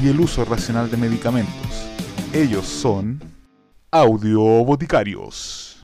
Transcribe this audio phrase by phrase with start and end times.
[0.00, 1.90] y el uso racional de medicamentos.
[2.32, 3.20] Ellos son
[3.90, 5.82] Audio Boticarios.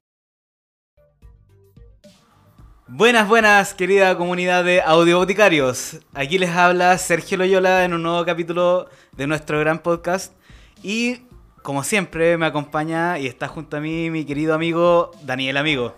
[2.86, 5.98] Buenas, buenas, querida comunidad de Audio Boticarios.
[6.12, 10.33] Aquí les habla Sergio Loyola en un nuevo capítulo de nuestro gran podcast.
[10.83, 11.22] Y
[11.62, 15.94] como siempre, me acompaña y está junto a mí mi querido amigo Daniel Amigo.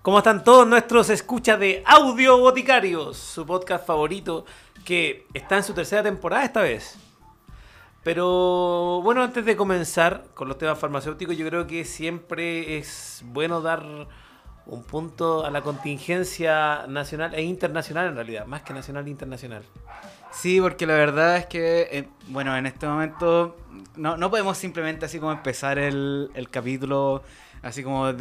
[0.00, 3.16] ¿Cómo están todos nuestros escuchas de Audio Boticarios?
[3.16, 4.44] Su podcast favorito
[4.84, 6.98] que está en su tercera temporada esta vez.
[8.04, 13.60] Pero bueno, antes de comenzar con los temas farmacéuticos, yo creo que siempre es bueno
[13.60, 13.84] dar
[14.66, 19.62] un punto a la contingencia nacional e internacional en realidad, más que nacional e internacional.
[20.32, 23.56] Sí, porque la verdad es que, eh, bueno, en este momento
[23.96, 27.22] no, no podemos simplemente así como empezar el, el capítulo
[27.62, 28.12] así como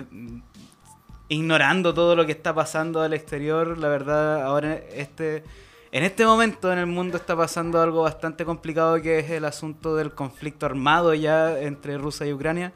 [1.27, 3.77] ignorando todo lo que está pasando al exterior.
[3.77, 5.43] La verdad, ahora este,
[5.91, 9.95] en este momento en el mundo está pasando algo bastante complicado que es el asunto
[9.95, 12.71] del conflicto armado ya entre Rusia y Ucrania.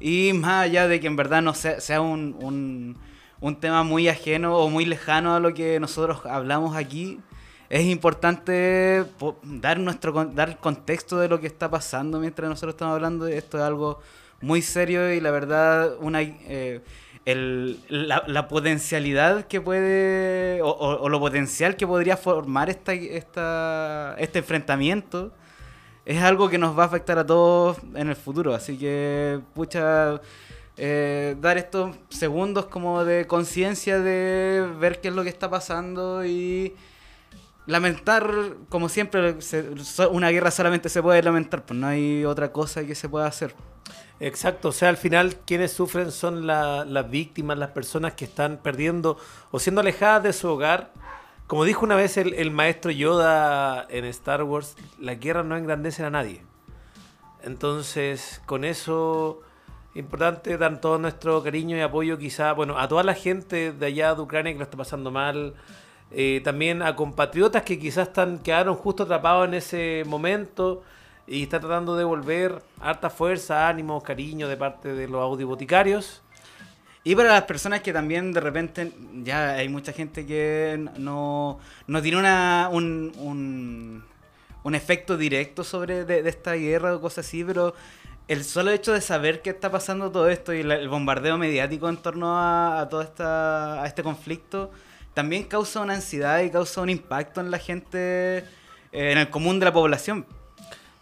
[0.00, 2.96] Y más allá de que en verdad no sea, sea un,
[3.40, 7.20] un, tema muy ajeno o muy lejano a lo que nosotros hablamos aquí,
[7.68, 12.74] es importante po- dar nuestro dar el contexto de lo que está pasando mientras nosotros
[12.74, 13.26] estamos hablando.
[13.28, 14.00] Esto es algo
[14.40, 16.80] muy serio y la verdad una eh,
[17.32, 25.32] el- la, potencialidad que puede o, lo potencial que podría formar esta, esta, este enfrentamiento
[26.06, 28.54] es algo que nos va a afectar a todos en el futuro.
[28.54, 30.20] Así que, pucha,
[30.76, 36.24] eh, dar estos segundos como de conciencia de ver qué es lo que está pasando
[36.24, 36.74] y
[37.66, 38.28] lamentar,
[38.68, 39.66] como siempre, se-
[40.10, 43.54] una guerra solamente se puede lamentar, pues no hay otra cosa que se pueda hacer.
[44.20, 48.58] Exacto, o sea, al final quienes sufren son la- las víctimas, las personas que están
[48.58, 49.16] perdiendo
[49.50, 50.92] o siendo alejadas de su hogar.
[51.46, 56.04] Como dijo una vez el, el maestro Yoda en Star Wars, la guerra no engrandece
[56.04, 56.42] a nadie.
[57.42, 59.40] Entonces, con eso,
[59.94, 64.14] importante dar todo nuestro cariño y apoyo quizá, bueno, a toda la gente de allá
[64.14, 65.54] de Ucrania que lo está pasando mal,
[66.10, 70.82] eh, también a compatriotas que quizás están, quedaron justo atrapados en ese momento
[71.30, 76.22] y están tratando de volver harta fuerza, ánimo, cariño de parte de los audioboticarios.
[77.04, 78.92] Y para las personas que también de repente,
[79.22, 84.04] ya hay mucha gente que no, no tiene una, un, un,
[84.64, 87.74] un efecto directo sobre de, de esta guerra o cosas así, pero
[88.28, 91.88] el solo hecho de saber que está pasando todo esto y la- el bombardeo mediático
[91.88, 94.70] en torno a, a todo esta, a este conflicto
[95.14, 98.44] también causa una ansiedad y causa un impacto en la gente, eh,
[98.92, 100.26] en el común de la población.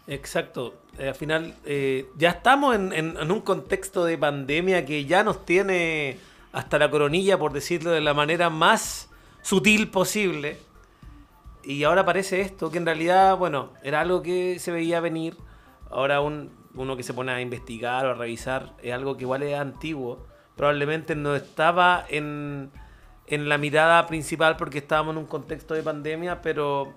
[0.09, 0.73] Exacto.
[0.97, 5.45] Eh, al final, eh, ya estamos en, en- un contexto de pandemia que ya nos
[5.45, 6.17] tiene
[6.51, 9.09] hasta la coronilla, por decirlo de la manera más
[9.43, 10.57] sutil posible.
[11.63, 15.37] Y ahora aparece esto, que en realidad, bueno, era algo que se veía venir.
[15.91, 19.43] Ahora un- uno que se pone a investigar o a revisar es algo que igual
[19.43, 20.25] es antiguo.
[20.55, 22.71] Probablemente no estaba en,
[23.27, 26.93] en la mirada principal porque estábamos en un contexto de pandemia, pero,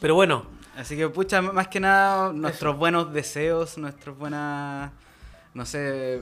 [0.00, 0.44] pero bueno,
[0.76, 4.90] Así que, pucha, más que nada, nuestros buenos deseos, nuestros buenas,
[5.54, 6.20] no sé,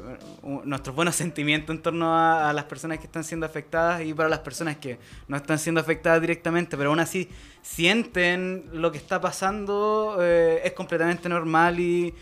[0.64, 4.28] nuestros buenos sentimientos en torno a, a las personas que están siendo afectadas y para
[4.28, 7.30] las personas que no están siendo afectadas directamente, pero aún así
[7.62, 12.14] sienten lo que está pasando, eh, es completamente normal y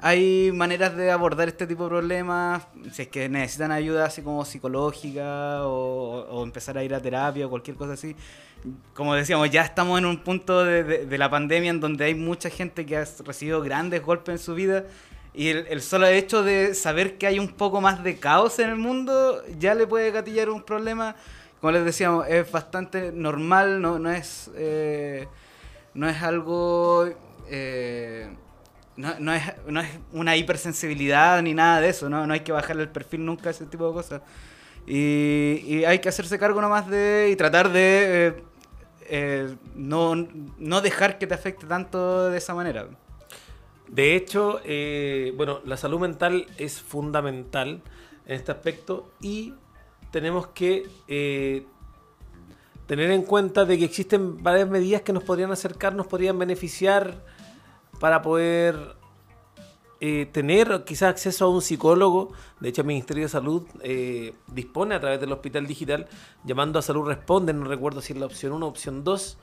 [0.00, 4.44] hay maneras de abordar este tipo de problemas, si es que necesitan ayuda así como
[4.44, 8.14] psicológica o, empezar a ir a terapia o cualquier cosa así.
[8.94, 12.86] Como decíamos, ya estamos en un punto de, la pandemia en donde hay mucha gente
[12.86, 14.84] que ha recibido grandes golpes en su vida
[15.34, 18.76] y el, solo hecho de saber que hay un poco más de caos en el
[18.76, 21.16] mundo ya le puede gatillar un problema.
[21.60, 24.50] Como les decíamos, es bastante normal, no, no es...
[24.54, 25.26] eh,
[25.94, 27.08] no es algo...
[27.50, 28.28] eh,
[28.98, 32.26] no, no es, no es una hipersensibilidad ni nada de eso, ¿no?
[32.26, 34.22] No hay que bajarle el perfil nunca a ese tipo de cosas.
[34.88, 37.28] Y, hay que hacerse cargo nomás de...
[37.30, 38.42] y tratar de eh,
[39.08, 42.88] eh, no, no dejar que te afecte tanto de esa manera.
[43.86, 47.80] De hecho, eh, bueno, la salud mental es fundamental
[48.26, 49.54] en este aspecto y
[50.10, 50.88] tenemos que
[52.86, 57.37] tener en cuenta de que existen varias medidas que nos podrían acercar, nos podrían beneficiar
[57.98, 58.96] para poder
[60.00, 62.32] eh, tener quizás acceso a un psicólogo.
[62.60, 66.06] De hecho, el Ministerio de Salud eh, dispone a través del Hospital Digital,
[66.44, 69.38] llamando a Salud Responde, no recuerdo si es la opción 1 o opción 2,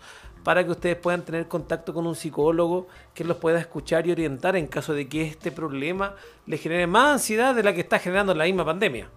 [0.46, 4.56] para que ustedes puedan tener contacto con un psicólogo que los pueda escuchar y orientar
[4.56, 6.16] en caso de que este problema
[6.46, 9.10] le genere más ansiedad de la que está generando la misma pandemia.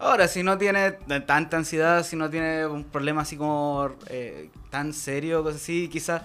[0.00, 0.90] Ahora, si no tiene
[1.26, 6.22] tanta ansiedad, si no tiene un problema así como eh, tan serio, cosas así, quizás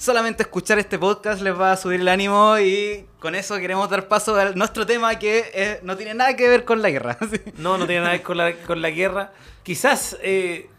[0.00, 4.08] solamente escuchar este podcast les va a subir el ánimo y con eso queremos dar
[4.08, 7.18] paso a nuestro tema que eh, no tiene nada que ver con la guerra.
[7.58, 9.32] No, no tiene nada que ver con la, con la guerra.
[9.62, 10.70] Quizás eh,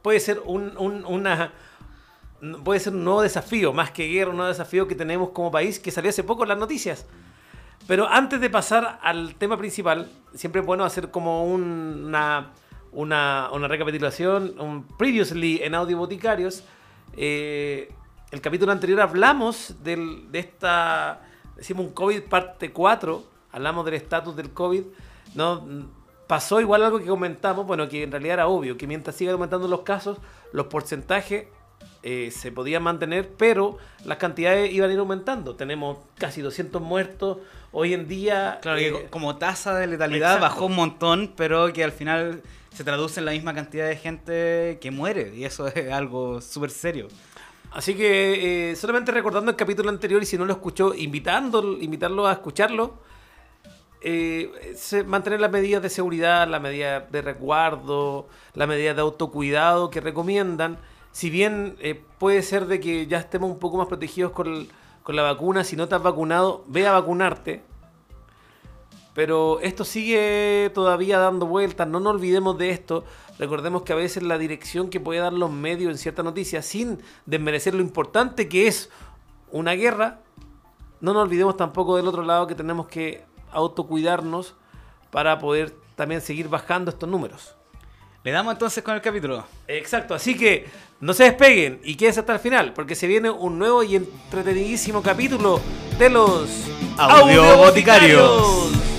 [0.00, 1.52] puede ser un, un, una
[2.64, 5.78] puede ser un nuevo desafío, más que guerra, un nuevo desafío que tenemos como país,
[5.78, 7.04] que salió hace poco en las noticias.
[7.86, 12.52] Pero antes de pasar al tema principal, siempre es bueno hacer como una,
[12.92, 16.64] una, una recapitulación, un previously en Audio Boticarios.
[17.14, 17.92] Eh,
[18.30, 21.20] el capítulo anterior hablamos del, de esta,
[21.56, 24.84] decimos un COVID parte 4, hablamos del estatus del COVID.
[25.34, 25.88] ¿no?
[26.26, 29.66] Pasó igual algo que comentamos, bueno, que en realidad era obvio, que mientras sigan aumentando
[29.66, 30.18] los casos,
[30.52, 31.46] los porcentajes
[32.02, 35.56] eh, se podían mantener, pero las cantidades iban a ir aumentando.
[35.56, 37.38] Tenemos casi 200 muertos.
[37.72, 38.58] Hoy en día...
[38.62, 42.42] Claro, que eh, como tasa de letalidad bajó un montón, pero que al final
[42.72, 45.34] se traduce en la misma cantidad de gente que muere.
[45.34, 47.08] Y eso es algo súper serio.
[47.72, 52.26] Así que eh, solamente recordando el capítulo anterior y si no lo escuchó, invitando, invitarlo
[52.26, 52.98] a escucharlo.
[55.06, 60.78] mantener las medidas de seguridad, las medidas de resguardo, las medidas de autocuidado que recomiendan
[61.12, 64.68] si bien eh, puede ser de que ya estemos un poco más protegidos con,
[65.08, 67.62] la vacuna, si no te has vacunado, ve a vacunarte.
[69.14, 73.04] Pero esto sigue todavía dando vueltas, no nos olvidemos de esto.
[73.38, 76.98] Recordemos que a veces la dirección que puede dar los medios en cierta noticia, sin
[77.26, 78.90] desmerecer lo importante que es
[79.50, 80.20] una guerra,
[81.00, 84.54] no nos olvidemos tampoco del otro lado que tenemos que autocuidarnos
[85.10, 87.56] para poder también seguir bajando estos números.
[88.22, 89.44] Le damos entonces con el capítulo.
[89.66, 90.66] Exacto, así que
[91.00, 95.02] no se despeguen y quédense hasta el final, porque se viene un nuevo y entretenidísimo
[95.02, 95.58] capítulo
[95.98, 96.50] de los
[96.98, 98.89] Audio Boticarios.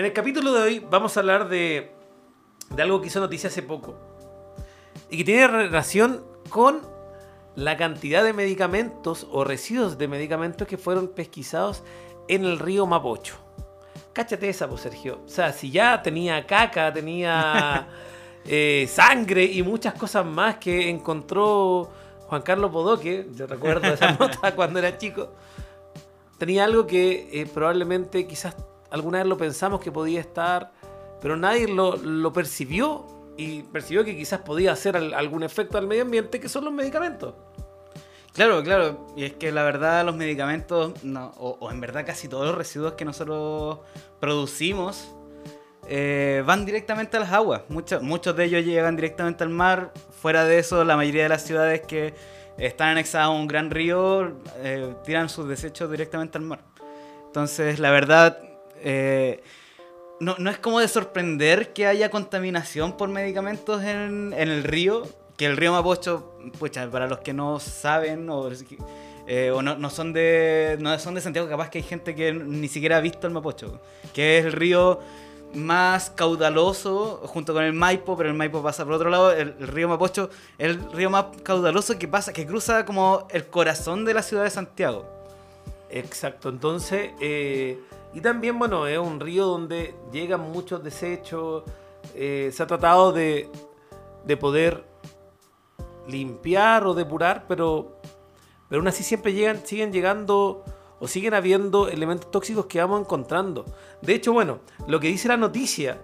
[0.00, 1.92] En el capítulo de hoy vamos a hablar de,
[2.70, 3.98] de algo que hizo noticia hace poco
[5.10, 6.80] y que tiene relación con
[7.54, 11.82] la cantidad de medicamentos o residuos de medicamentos que fueron pesquisados
[12.28, 13.34] en el río Mapocho.
[14.14, 15.20] Cáchate esa, pues, Sergio.
[15.26, 17.86] O sea, si ya tenía caca, tenía
[18.46, 21.90] eh, sangre y muchas cosas más que encontró
[22.26, 25.34] Juan Carlos Bodoque, yo recuerdo esa nota cuando era chico,
[26.38, 28.56] tenía algo que eh, probablemente quizás
[28.90, 30.72] alguna vez lo pensamos que podía estar,
[31.20, 33.06] pero nadie lo, lo percibió
[33.36, 37.34] y percibió que quizás podía hacer algún efecto al medio ambiente, que son los medicamentos.
[38.34, 39.06] Claro, claro.
[39.16, 40.92] Y es que la verdad los medicamentos,
[41.38, 43.80] o, en verdad casi todos los residuos que nosotros
[44.20, 45.14] producimos,
[45.88, 47.62] eh, van directamente a las aguas.
[47.68, 49.92] Muchos, muchos de ellos llegan directamente al mar.
[50.20, 52.14] Fuera de eso, la mayoría de las ciudades que
[52.58, 56.60] están anexadas a un gran río eh, tiran sus desechos directamente al mar.
[57.26, 58.38] Entonces, la verdad,
[58.82, 59.42] eh,
[60.20, 65.06] no, no, es como de sorprender que haya contaminación por medicamentos en, en el río,
[65.36, 68.48] que el río Mapocho, pucha, para los que no saben o,
[69.26, 72.68] eh, no, no, son de, no son de Santiago, capaz que hay gente que ni
[72.68, 73.80] siquiera ha visto el Mapocho,
[74.12, 75.00] que es el río
[75.54, 79.88] más caudaloso junto con el Maipo, pero el Maipo pasa por otro lado, el, río
[79.88, 84.22] Mapocho es el río más caudaloso que pasa, que cruza como el corazón de la
[84.22, 85.06] ciudad de Santiago.
[85.88, 87.12] Exacto, entonces...
[87.20, 87.78] Eh
[88.12, 91.62] y también, bueno, es un río donde llegan muchos desechos.
[92.14, 93.48] Eh, se ha tratado de,
[94.24, 94.84] de, poder
[96.08, 98.00] limpiar o depurar, pero,
[98.68, 100.64] pero aún así siempre llegan, siguen llegando
[100.98, 103.64] o siguen habiendo elementos tóxicos que vamos encontrando.
[104.02, 106.02] De hecho, bueno, lo que dice la noticia.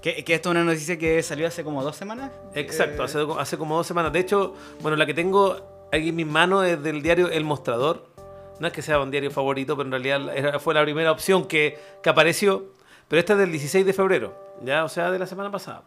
[0.00, 2.30] Que, que esto es una noticia que salió hace como dos semanas.
[2.54, 4.12] Exacto, hace, hace como dos semanas.
[4.12, 5.56] De hecho, bueno, la que tengo
[5.92, 8.15] aquí en mis manos es del diario El Mostrador
[8.58, 11.78] no es que sea un diario favorito, pero en realidad fue la primera opción que,
[12.04, 12.64] apareció.
[13.08, 15.82] Pero esta es del 16 de febrero, ya, o sea, de la semana pasada.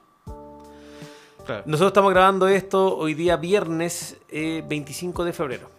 [1.66, 5.70] Nosotros estamos grabando esto hoy día viernes 25 eh, de febrero.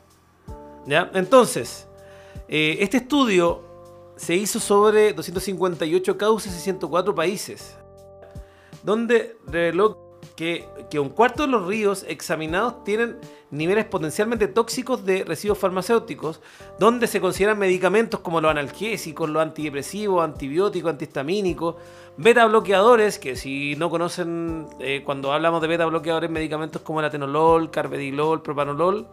[0.84, 1.10] ¿Ya?
[1.14, 1.86] Entonces,
[2.48, 3.62] eh, este estudio
[4.16, 7.76] se hizo sobre 258 causas y 104 países,
[8.82, 10.09] donde reveló
[10.40, 13.18] que, un cuarto de los ríos examinados tienen
[13.50, 16.40] niveles potencialmente tóxicos de residuos farmacéuticos,
[16.78, 21.74] donde se consideran medicamentos como los analgésicos, los antidepresivos, antibióticos, antihistamínicos,
[22.16, 27.06] beta bloqueadores, que si no conocen, eh, cuando hablamos de beta bloqueadores, medicamentos como el
[27.06, 29.06] atenolol, carvedilol, propanolol,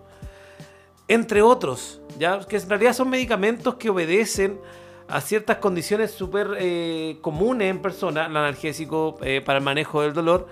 [1.10, 2.40] entre otros, ¿ya?
[2.40, 4.62] que en realidad son medicamentos que obedecen
[5.10, 10.14] a ciertas condiciones súper eh, comunes en personas, el analgésico eh, para el manejo del
[10.14, 10.48] dolor,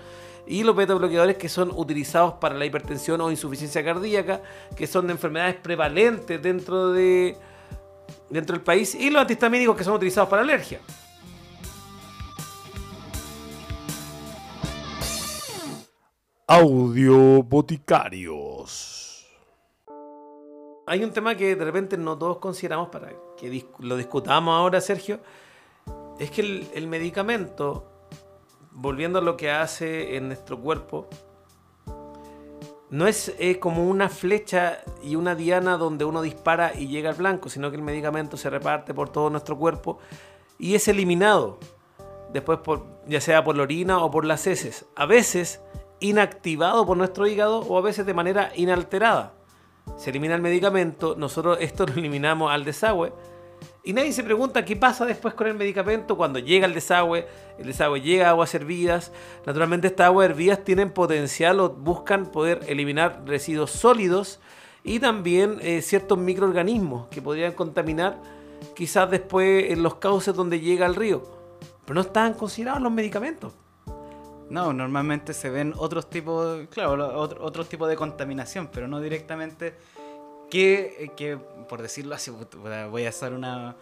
[0.46, 4.42] y los beta bloqueadores que son utilizados para la hipertensión o insuficiencia cardíaca,
[4.76, 7.36] que son de enfermedades prevalentes dentro, de,
[8.30, 10.80] dentro del país, y los antihistamínicos que son utilizados para alergia.
[16.48, 19.26] Audio Boticarios.
[20.86, 25.18] Hay un tema que de repente no todos consideramos para que lo discutamos ahora, Sergio.
[26.20, 27.95] Es que el, el medicamento,
[28.76, 31.08] volviendo a lo que hace en nuestro cuerpo,
[32.90, 37.48] no es como una flecha y una diana donde uno dispara y llega al blanco,
[37.48, 39.98] sino que el medicamento se reparte por todo nuestro cuerpo
[40.58, 41.58] y es eliminado.
[42.32, 42.60] Después,
[43.06, 44.84] ya sea por la orina o por las heces.
[44.94, 45.60] A veces
[45.98, 49.32] inactivado por nuestro hígado o a veces de manera inalterada.
[49.96, 53.12] Se elimina el medicamento, nosotros esto lo eliminamos al desagüe
[53.86, 57.26] y nadie se pregunta qué pasa después con el medicamento cuando llega el desagüe,
[57.58, 59.12] el desagüe llega a aguas hervidas.
[59.46, 64.40] Naturalmente estas aguas hervidas tienen potencial o buscan poder eliminar residuos sólidos
[64.84, 68.20] y también eh, ciertos microorganismos que podrían contaminar
[68.74, 71.22] quizás después en los cauces donde llega el río.
[71.84, 73.52] Pero no están considerados los medicamentos.
[74.50, 79.00] No, normalmente se ven otros tipos, claro, lo- otro- otros tipos de contaminación, pero no
[79.00, 79.74] directamente
[80.50, 81.36] que, que,
[81.68, 82.30] por decirlo así,
[82.90, 83.76] voy a hacer una,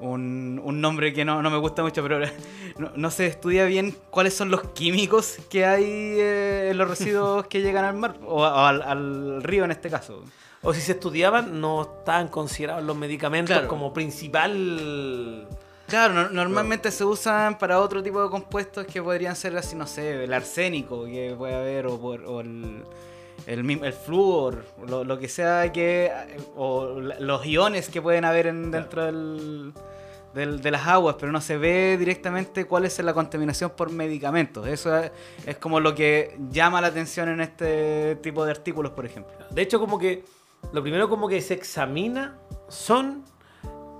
[0.00, 2.20] un, un nombre que no, no me gusta mucho, pero
[2.78, 7.46] no, no se estudia bien cuáles son los químicos que hay eh, en los residuos
[7.46, 10.22] que llegan al mar, o, al, al río en este caso.
[10.66, 13.68] O si se estudiaban, no estaban considerados los medicamentos Claro.
[13.68, 15.46] como principal.
[15.86, 19.86] Claro, no- normalmente se usan para otro tipo de compuestos que podrían ser así, no
[19.86, 22.82] sé, el arsénico que puede haber o, por- o el,
[23.46, 26.10] el, el flúor, lo, lo que sea que...
[26.56, 29.72] o los iones que pueden haber en- dentro del,
[30.34, 34.66] del- de las aguas, pero no se ve directamente cuál es la contaminación por medicamentos.
[34.66, 35.10] Eso es,
[35.46, 39.32] es como lo que llama la atención en este tipo de artículos, por ejemplo.
[39.50, 40.24] De hecho, como que
[40.72, 43.22] lo primero como que se examina son,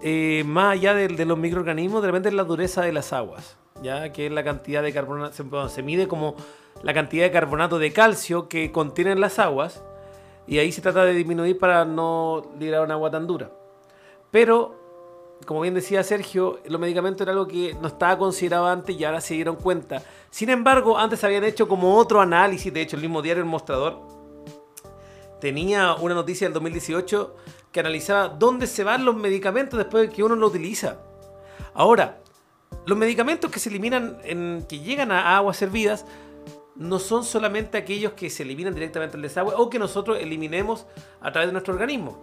[0.02, 3.56] eh, más allá de, de los microorganismos, de repente es la dureza de las aguas,
[3.82, 4.90] ya que es la cantidad de
[5.32, 6.34] se, bueno, se mide como
[6.84, 9.82] la cantidad de carbonato de calcio que contienen las aguas
[10.46, 13.50] y ahí se trata de disminuir para no liberar un agua tan dura.
[14.30, 19.04] Pero, como bien decía Sergio, los medicamentos era algo que no estaba considerado antes y
[19.04, 20.02] ahora se dieron cuenta.
[20.30, 24.00] Sin embargo, antes habían hecho como otro análisis, de hecho el mismo diario El Mostrador
[25.40, 27.34] tenía una noticia del 2018
[27.72, 30.98] que analizaba dónde se van los medicamentos después de que uno lo utiliza.
[31.72, 32.20] Ahora,
[32.86, 36.04] los medicamentos que se eliminan, en, que llegan a aguas servidas,
[36.76, 40.86] no son solamente aquellos que se eliminan directamente al desagüe o que nosotros eliminemos
[41.20, 42.18] a través de nuestro organismo.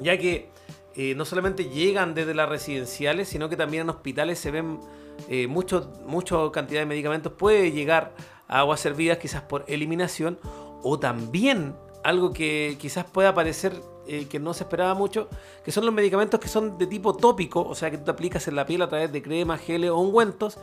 [0.00, 0.50] Ya que
[0.94, 4.80] eh, no solamente llegan desde las residenciales, sino que también en hospitales se ven
[5.28, 7.32] eh, mucho, mucho cantidad de medicamentos.
[7.32, 8.14] Puede llegar
[8.48, 10.38] a aguas servidas quizás por eliminación
[10.82, 13.74] o también algo que quizás pueda parecer
[14.08, 15.28] eh, que no se esperaba mucho,
[15.64, 18.46] que son los medicamentos que son de tipo tópico, o sea que tú te aplicas
[18.48, 20.58] en la piel a través de cremas, geles o ungüentos,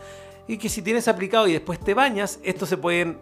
[0.48, 3.20] y que si tienes aplicado y después te bañas, estos se pueden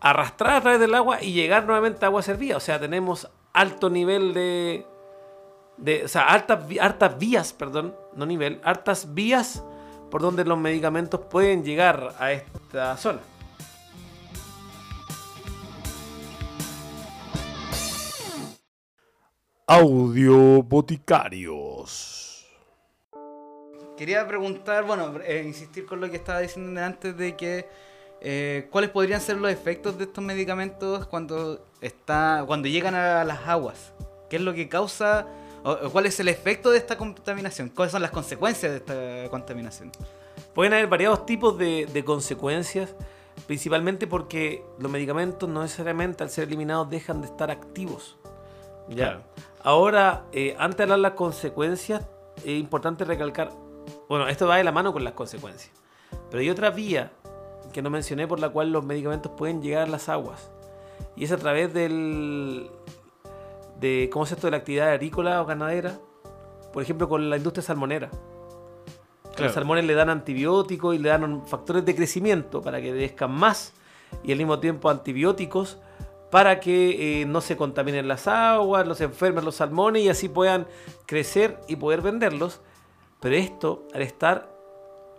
[0.00, 2.56] arrastrar a través del agua y llegar nuevamente a agua servida.
[2.56, 4.86] O sea, tenemos alto nivel de...
[5.76, 9.62] de o sea, vi- hartas vías, perdón, no nivel, hartas vías
[10.10, 13.18] por donde los medicamentos pueden llegar a esta zona.
[19.70, 22.46] Audio Boticarios.
[23.98, 27.68] Quería preguntar, bueno, eh, insistir con lo que estaba diciendo antes de que
[28.22, 33.46] eh, cuáles podrían ser los efectos de estos medicamentos cuando está cuando llegan a las
[33.46, 33.92] aguas.
[34.30, 35.26] ¿Qué es lo que causa
[35.62, 37.68] o, o cuál es el efecto de esta contaminación?
[37.68, 39.92] ¿Cuáles son las consecuencias de esta contaminación?
[40.54, 42.94] Pueden haber variados tipos de, de consecuencias,
[43.46, 48.16] principalmente porque los medicamentos no necesariamente al ser eliminados dejan de estar activos.
[48.88, 48.94] ¿ya?
[48.94, 49.22] Claro.
[49.62, 52.06] Ahora, eh, antes de hablar de las consecuencias,
[52.38, 53.50] es importante recalcar,
[54.08, 55.72] bueno, esto va de la mano con las consecuencias,
[56.30, 57.12] pero hay otra vía
[57.72, 60.50] que no mencioné por la cual los medicamentos pueden llegar a las aguas,
[61.16, 62.70] y es a través del,
[63.80, 64.46] de, ¿cómo es esto?
[64.46, 65.98] De la actividad agrícola o ganadera,
[66.72, 68.10] por ejemplo, con la industria salmonera.
[69.24, 69.44] Claro.
[69.44, 73.72] Los salmones le dan antibióticos y le dan factores de crecimiento para que crezcan más.
[74.24, 75.78] y al mismo tiempo antibióticos
[76.30, 80.66] para que eh, no se contaminen las aguas, los enfermen los salmones y así puedan
[81.06, 82.60] crecer y poder venderlos.
[83.20, 84.48] Pero esto, al estar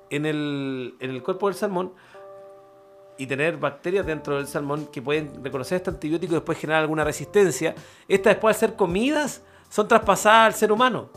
[0.09, 1.93] en el, en el cuerpo del salmón
[3.17, 7.03] y tener bacterias dentro del salmón que pueden reconocer este antibiótico y después generar alguna
[7.03, 7.75] resistencia,
[8.07, 11.09] estas después al ser comidas son traspasadas al ser humano.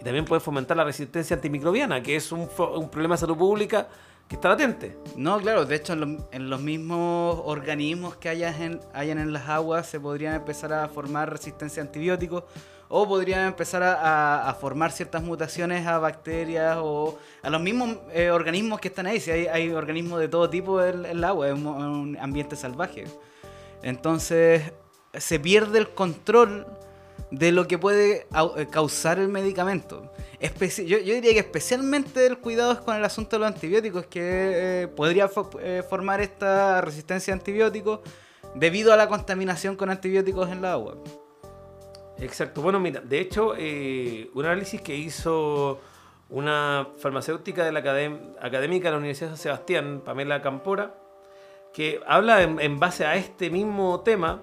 [0.00, 3.88] Y también puede fomentar la resistencia antimicrobiana, que es un, problema de salud pública
[4.28, 4.96] que está latente.
[5.16, 9.48] No, claro, de hecho en, en los mismos organismos que hayan en, hayan en las
[9.48, 12.44] aguas se podrían empezar a formar resistencia a antibióticos
[12.88, 18.80] o podrían empezar a, formar ciertas mutaciones a bacterias o a los mismos eh, organismos
[18.80, 19.20] que están ahí.
[19.20, 23.04] Si hay, hay organismos de todo tipo en, el agua, es un ambiente salvaje.
[23.82, 24.72] Entonces
[25.12, 26.66] se pierde el control
[27.30, 30.12] de lo que puede eh, causar el medicamento.
[30.40, 34.20] Especi- yo, diría que especialmente el cuidado es con el asunto de los antibióticos, que
[34.82, 35.30] eh, podría
[35.60, 38.00] eh, formar esta resistencia a antibióticos
[38.54, 40.96] debido a la contaminación con antibióticos en la agua.
[42.18, 42.62] Exacto.
[42.62, 45.80] Bueno, mira, de hecho, un análisis que hizo
[46.30, 50.94] una farmacéutica de la academ- académica de la Universidad de San Sebastián, Pamela Campora,
[51.72, 54.42] que habla en base a este mismo tema,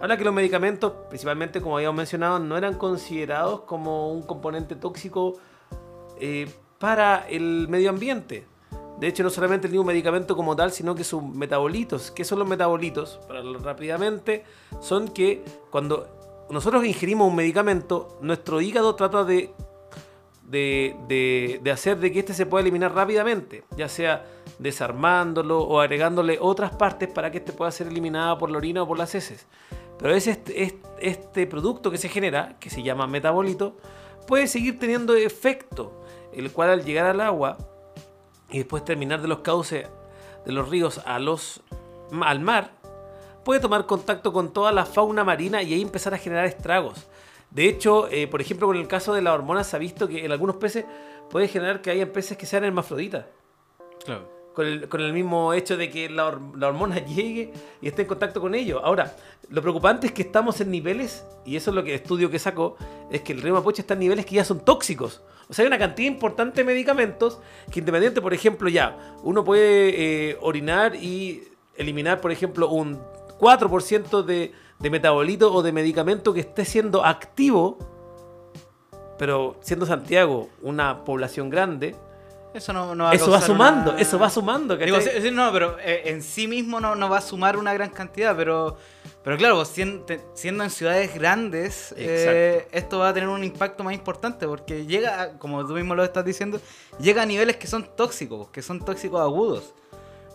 [0.00, 5.34] habla que los medicamentos, principalmente como habíamos mencionado, no eran considerados como un componente tóxico
[6.18, 8.46] eh, para el medio ambiente.
[8.98, 12.10] De hecho, no solamente el mismo medicamento como tal, sino que sus metabolitos.
[12.10, 13.18] ¿Qué son los metabolitos?
[13.26, 14.44] Para rápidamente,
[14.80, 19.52] son que cuando nosotros ingerimos un medicamento, nuestro hígado trata de,
[20.44, 24.26] de, de- de hacer de que este se pueda eliminar rápidamente, ya sea
[24.58, 28.86] desarmándolo o agregándole otras partes para que este pueda ser eliminado por la orina o
[28.86, 29.46] por las heces.
[30.00, 33.76] Pero es este, es- este producto que se genera, que se llama metabolito,
[34.26, 37.58] puede seguir teniendo efecto, el cual al llegar al agua
[38.50, 39.86] y después terminar de los cauces
[40.44, 41.60] de los ríos a los,
[42.22, 42.70] al mar,
[43.44, 47.06] puede tomar contacto con toda la fauna marina y ahí empezar a generar estragos.
[47.50, 50.24] De hecho, eh, por ejemplo, con el caso de la hormona se ha visto que
[50.24, 50.84] en algunos peces
[51.30, 53.26] puede generar que hayan peces que sean hermafroditas.
[54.04, 54.39] Claro.
[54.54, 58.02] Con el, con el mismo hecho de que la, hor- la hormona llegue y esté
[58.02, 58.80] en contacto con ellos.
[58.84, 59.14] Ahora,
[59.48, 62.38] lo preocupante es que estamos en niveles, y eso es lo que el estudio que
[62.38, 62.76] sacó,
[63.10, 65.22] es que el río Mapoche está en niveles que ya son tóxicos.
[65.48, 67.38] O sea, hay una cantidad importante de medicamentos
[67.70, 71.44] que independiente, por ejemplo, ya, uno puede eh, orinar y
[71.76, 72.98] eliminar, por ejemplo, un
[73.38, 77.78] 4% de, de metabolito o de medicamento que esté siendo activo,
[79.18, 81.94] pero siendo Santiago una población grande,
[82.52, 84.76] Eso no, no va a eso va sumando, una- eso va sumando.
[84.76, 87.90] Digo, sí, no, pero eh, en sí mismo no, no va a sumar una gran
[87.90, 88.76] cantidad, pero,
[89.22, 94.48] pero claro, siendo en ciudades grandes, eh, esto va a tener un impacto más importante,
[94.48, 96.60] porque llega, a- como tú mismo lo estás diciendo,
[96.98, 99.72] llega a niveles que son tóxicos, que son tóxicos agudos.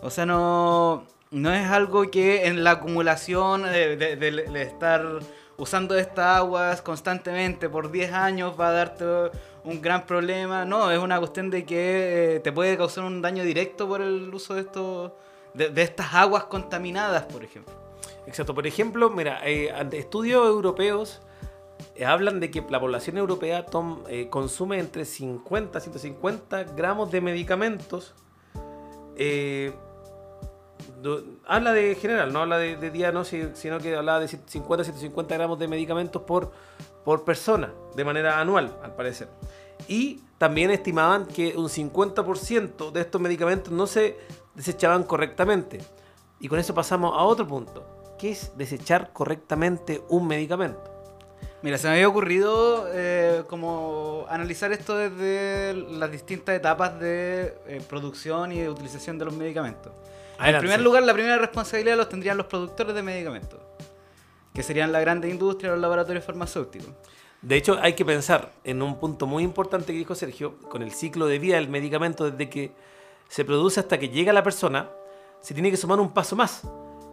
[0.00, 5.04] O sea, no, no es algo que en la acumulación de, de- de estar
[5.58, 9.04] usando estas aguas constantemente por 10 años va a darte
[9.66, 10.64] un gran problema.
[10.64, 14.32] No, es una cuestión de que eh, te puede causar un daño directo por el
[14.32, 15.12] uso de, estos,
[15.54, 17.74] de, estas aguas contaminadas, por ejemplo.
[18.26, 21.20] Exacto, por ejemplo, mira, eh, estudios europeos
[21.94, 27.20] eh, hablan de que la población europea tom- consume entre 50 y 150 gramos de
[27.20, 28.14] medicamentos.
[31.46, 34.84] habla de general, no habla de, de día, no, si- sino que habla de 50
[34.84, 36.50] 150 gramos de medicamentos por,
[37.04, 39.28] por persona, de manera anual, al parecer.
[39.88, 44.18] Y también estimaban que un 50% de estos medicamentos no se
[44.54, 45.80] desechaban correctamente.
[46.40, 47.86] Y con eso pasamos a otro punto,
[48.18, 50.92] que es desechar correctamente un medicamento.
[51.62, 57.82] Mira, se me había ocurrido eh, como analizar esto desde las distintas etapas de eh,
[57.88, 59.92] producción y de utilización de los medicamentos.
[60.36, 60.60] En Adelante.
[60.60, 63.58] primer lugar, la primera responsabilidad los tendrían los productores de medicamentos,
[64.52, 66.90] que serían la grande industria, los laboratorios farmacéuticos.
[67.46, 70.90] De hecho, hay que pensar en un punto muy importante que dijo Sergio, con el
[70.90, 72.72] ciclo de vida del medicamento desde que
[73.28, 74.90] se produce hasta que llega a la persona,
[75.40, 76.62] se tiene que sumar un paso más,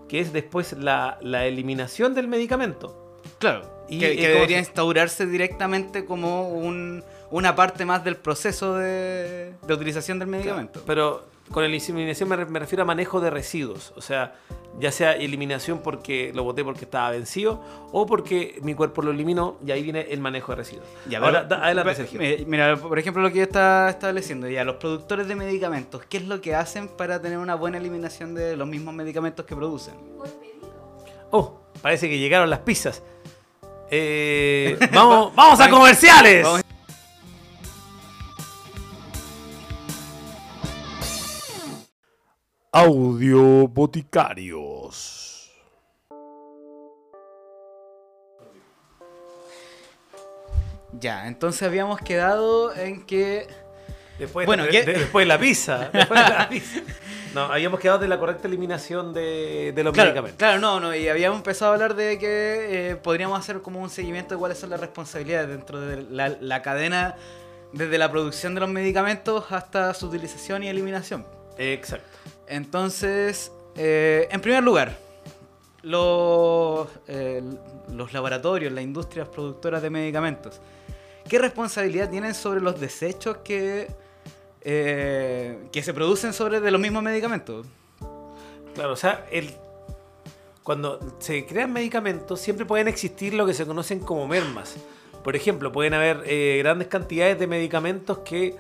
[0.10, 3.20] que es después la, la eliminación del medicamento.
[3.38, 3.62] Claro.
[3.88, 8.16] Y, que eh, que ¿cómo debería se- instaurarse directamente como un- una parte más del
[8.16, 10.82] proceso de, de utilización del medicamento.
[10.86, 13.94] Pero con eliminación me, me refiero a manejo de residuos.
[13.96, 14.36] O sea,
[14.80, 19.58] ya sea eliminación porque lo boté porque estaba vencido o porque mi cuerpo lo eliminó
[19.64, 20.86] y ahí viene el manejo de residuos.
[21.08, 22.20] Ya, Ahora, pero- da- adelante, pe- Sergio.
[22.20, 26.18] mi- Mira, por ejemplo, lo que yo estaba estableciendo, ya, los productores de medicamentos, ¿qué
[26.18, 29.94] es lo que hacen para tener una buena eliminación de los mismos medicamentos que producen?
[31.30, 33.04] Oh, parece que llegaron las pizzas.
[33.92, 36.48] Eh, vamos, vamos a comerciales.
[42.74, 45.52] Audio Boticarios.
[51.00, 53.48] Ya, entonces habíamos quedado en que...
[54.20, 54.84] Después, Bueno, de, ¿qué?
[54.84, 55.90] de- después de la pizza.
[55.94, 56.82] después de la pizza.
[57.34, 60.38] No, habíamos quedado de la correcta eliminación de, de los Claro, medicamentos.
[60.38, 63.90] claro, no, no, y habíamos empezado a hablar de que eh, podríamos hacer como un
[63.90, 67.16] seguimiento de cuáles son las responsabilidades dentro de la, la cadena,
[67.72, 71.26] desde la producción de los medicamentos hasta su utilización y eliminación.
[71.58, 72.06] Exacto.
[72.48, 74.98] Entonces, eh, en primer lugar,
[75.82, 77.42] los, eh,
[77.92, 80.60] los laboratorios, las industrias productoras de medicamentos,
[81.28, 83.88] ¿qué responsabilidad tienen sobre los desechos que,
[84.62, 87.66] eh, que se producen sobre de los mismos medicamentos?
[88.74, 89.52] Claro, o sea, el,
[90.64, 94.76] cuando se crean medicamentos siempre pueden existir lo que se conocen como mermas.
[95.24, 98.56] Por ejemplo, pueden haber eh, grandes cantidades de medicamentos que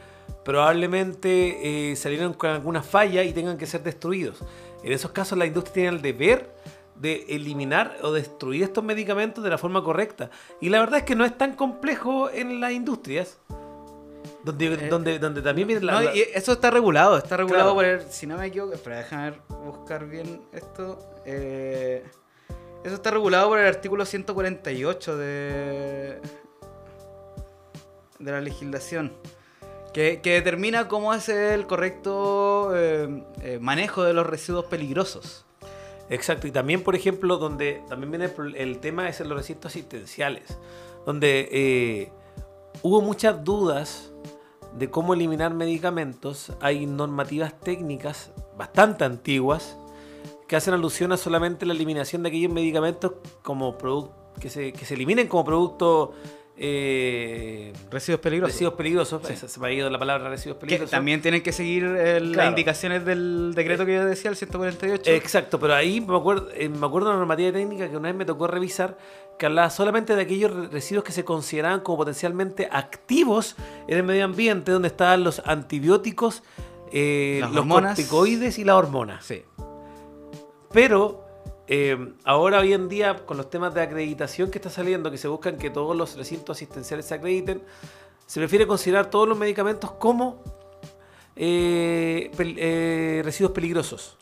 [0.45, 4.39] probablemente eh, salieron con alguna falla y tengan que ser destruidos.
[4.83, 6.53] En esos casos la industria tiene el deber
[6.95, 10.29] de eliminar o destruir estos medicamentos de la forma correcta.
[10.61, 13.37] Y la verdad es que no es tan complejo en las industrias.
[14.43, 15.93] Donde, Eh, donde, donde también viene la...
[15.93, 17.75] No, la- y eso está regulado, está regulado Claro.
[17.75, 19.33] por el, si no me equivoco, espera, déjame
[19.65, 20.99] buscar bien esto.
[21.25, 22.03] eh,
[22.83, 26.19] eso está regulado por el artículo 148 de,
[28.19, 29.13] de la legislación,
[29.93, 35.45] que, determina cómo es el correcto eh, eh, manejo de los residuos peligrosos.
[36.09, 40.57] Exacto, y también, por ejemplo, donde también viene el, tema es en los recintos asistenciales,
[41.05, 42.11] donde eh,
[42.81, 44.11] hubo muchas dudas
[44.77, 46.51] de cómo eliminar medicamentos.
[46.59, 49.77] Hay normativas técnicas bastante antiguas
[50.47, 53.77] que hacen alusión a solamente la eliminación de aquellos medicamentos como
[54.39, 56.13] que se, que se eliminen como producto
[56.55, 58.53] eh, Residuos peligrosos.
[58.53, 59.21] residuos peligrosos.
[59.27, 59.35] Sí.
[59.47, 60.91] Se me ha ido la palabra residuos que peligrosos.
[60.91, 65.09] también tienen que seguir eh, las indicaciones del decreto que yo decía, el 148.
[65.11, 68.17] Exacto, pero ahí me acuerdo, eh, me acuerdo de una normativa técnica que una vez
[68.17, 68.97] me tocó revisar
[69.39, 73.55] que hablaba solamente de aquellos re- residuos que se consideraban como potencialmente activos
[73.87, 76.43] en el medio ambiente, donde estaban los antibióticos,
[76.91, 77.95] los hormonas.
[77.95, 79.25] corticoides y las hormonas.
[79.25, 79.41] Sí.
[80.71, 81.25] Pero
[81.67, 85.27] eh, ahora hoy en día, con los temas de acreditación que está saliendo, que se
[85.27, 87.61] buscan que todos los recintos asistenciales se acrediten,
[88.25, 90.41] se prefiere considerar todos los medicamentos como
[91.35, 94.17] eh, pel- eh, residuos peligrosos.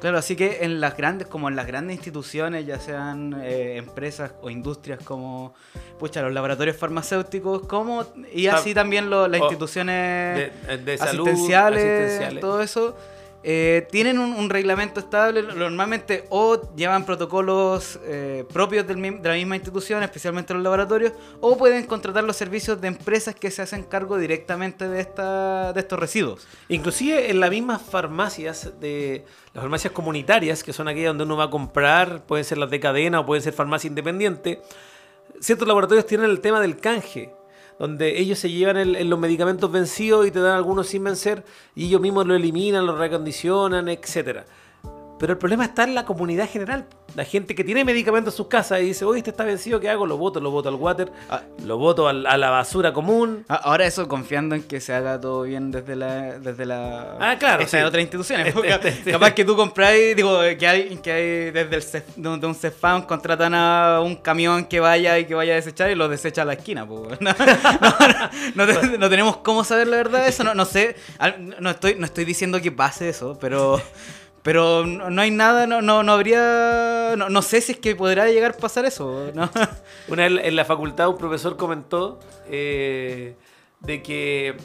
[0.00, 4.32] Claro, así que en las grandes, como en las grandes instituciones, ya sean eh, empresas
[4.40, 5.52] o industrias como
[5.98, 11.84] pucha, los laboratorios farmacéuticos, como y así también lo- las instituciones de, de salud, asistenciales,
[11.84, 12.40] asistenciales.
[12.40, 12.96] todo eso,
[13.42, 15.42] eh, tienen un, reglamento estable.
[15.42, 21.86] Normalmente o llevan protocolos eh, propios de la misma institución, especialmente los laboratorios, o pueden
[21.86, 26.46] contratar los servicios de empresas que se hacen cargo directamente de estos residuos.
[26.68, 29.24] Inclusive en las mismas farmacias de
[29.54, 32.80] las farmacias comunitarias, que son aquellas donde uno va a comprar, pueden ser las de
[32.80, 34.60] cadena o pueden ser farmacia independiente,
[35.40, 37.32] ciertos laboratorios tienen el tema del canje,
[37.80, 41.86] donde ellos se llevan el- los medicamentos vencidos y te dan algunos sin vencer y
[41.86, 44.44] ellos mismos lo eliminan, lo recondicionan, etcétera.
[45.20, 46.86] Pero el problema está en la comunidad general.
[47.14, 49.90] La gente que tiene medicamentos en sus casas y dice, oye, este está vencido, ¿qué
[49.90, 50.06] hago?
[50.06, 51.42] Lo boto, lo boto al water, Ah.
[51.64, 53.44] lo boto al- a la basura común.
[53.48, 57.36] A- Ahora eso confiando en que se haga todo bien desde la desde la Ah,
[57.38, 57.76] claro, de sí.
[57.76, 58.46] otras instituciones.
[58.56, 59.10] Este- este- este.
[59.12, 62.46] Capaz que tú compráis, digo, que hay, que hay desde el Cef- de un, de
[62.46, 66.08] un Cefam contratan a un camión que vaya y que vaya a desechar y lo
[66.08, 66.86] desecha a la esquina.
[67.20, 67.34] No, no-
[68.54, 70.96] no te- no tenemos cómo saber la verdad de eso, no, no sé,
[71.58, 73.80] no estoy, no estoy diciendo que pase eso, pero
[74.42, 78.28] pero no, hay nada, no, no, no habría, no, no sé si es que podrá
[78.28, 79.30] llegar a pasar eso.
[79.34, 79.50] ¿no?
[80.08, 83.36] Una vez en la facultad un profesor comentó eh,
[83.80, 84.56] de que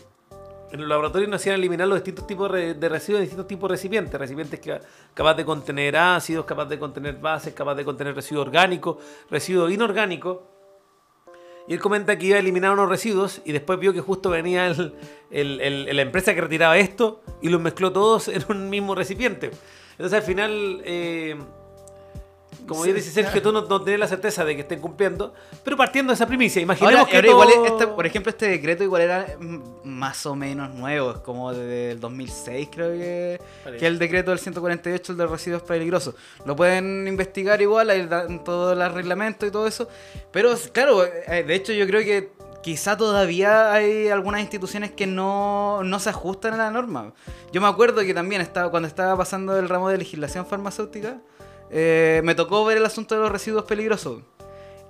[0.72, 4.20] en los laboratorios no hacían eliminar los distintos tipos de residuos distintos tipos de recipientes.
[4.20, 4.80] Recipientes que,
[5.14, 8.98] capaz de contener ácidos, capaz de contener bases, capaz de contener residuos orgánicos,
[9.30, 10.40] residuos inorgánicos.
[11.68, 14.68] Y él comenta que iba a eliminar unos residuos y después vio que justo venía
[14.68, 14.94] el-
[15.32, 19.50] el- la empresa que retiraba esto y los mezcló todos en un mismo recipiente.
[19.94, 21.36] Entonces al final, eh,
[22.68, 22.94] como Sí.
[22.94, 26.16] dice Sergio, tú no, no tienes la certeza de que estén cumpliendo, pero partiendo de
[26.16, 29.38] esa primicia, imaginemos Ahora, que ahora todo- igual este- por ejemplo, este decreto igual era
[29.84, 33.40] más o menos nuevo, es como desde el 2006 creo que,
[33.80, 36.16] que el decreto del 148, el de residuos peligrosos.
[36.46, 38.08] Lo pueden investigar igual, hay
[38.44, 39.88] todo el reglamento y todo eso,
[40.32, 42.32] pero claro, eh, de hecho yo creo que
[42.64, 47.14] quizá todavía hay algunas instituciones que no, no se ajustan a la norma.
[47.52, 51.20] Yo me acuerdo que también estaba, cuando estaba pasando el ramo de legislación farmacéutica,
[51.78, 54.22] eh, me tocó ver el asunto de los residuos peligrosos.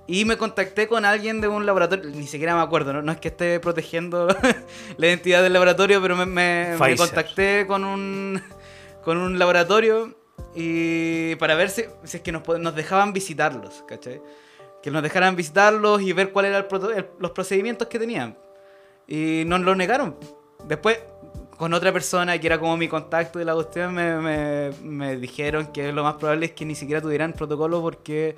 [0.06, 3.18] Y me contacté con alguien de un laboratorio, ni siquiera me acuerdo, no, no es
[3.18, 4.28] que esté protegiendo
[4.98, 6.96] la identidad del laboratorio, pero me, me- me Pfizer.
[6.96, 8.40] contacté con un
[9.02, 10.14] con un laboratorio
[10.54, 14.22] y para ver si, si es que nos, nos dejaban visitarlos, ¿cachai?
[14.82, 16.66] Que nos dejaran visitarlos y ver cuáles eran
[17.18, 18.38] los procedimientos que tenían.
[19.08, 20.16] Y nos lo negaron.
[20.68, 20.98] Después,
[21.56, 25.68] con otra persona que era como mi contacto de la cuestión, me, me- me dijeron
[25.72, 28.36] que lo más probable es que ni siquiera tuvieran protocolo porque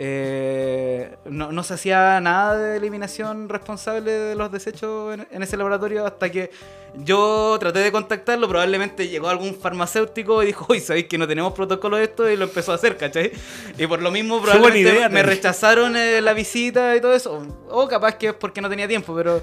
[0.00, 5.56] eh, no, no se hacía nada de eliminación responsable de los desechos en, en ese
[5.56, 6.52] laboratorio hasta que
[6.94, 8.48] yo traté de contactarlo.
[8.48, 12.36] Probablemente llegó algún farmacéutico y dijo, uy, sabéis que no tenemos protocolo de esto y
[12.36, 13.32] lo empezó a hacer, ¿cachai?
[13.76, 17.44] Y por lo mismo probablemente idea, me rechazaron eh, la visita y todo eso.
[17.68, 19.42] O capaz que es porque no tenía tiempo, pero,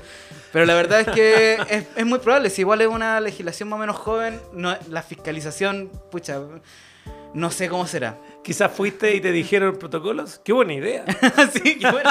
[0.53, 2.49] pero la verdad es que es, es muy probable.
[2.49, 6.39] Si igual es una legislación más o menos joven, no, la fiscalización, pucha,
[7.35, 8.17] no sé cómo será.
[8.41, 10.39] Quizás fuiste y te dijeron protocolos.
[10.41, 11.03] Qué buena idea.
[11.35, 12.09] Así que bueno,